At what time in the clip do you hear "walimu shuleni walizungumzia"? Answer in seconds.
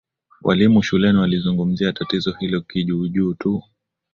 0.41-1.93